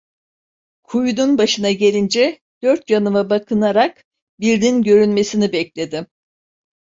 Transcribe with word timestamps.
Kuyunun 0.83 1.37
başına 1.37 1.71
gelince 1.71 2.39
dört 2.63 2.89
yanıma 2.89 3.29
bakınarak 3.29 4.05
birinin 4.39 4.81
görünmesini 4.81 5.51
bekledim. 5.53 6.07